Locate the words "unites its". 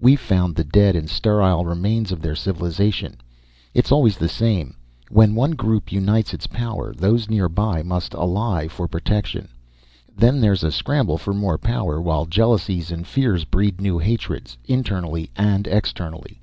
5.92-6.48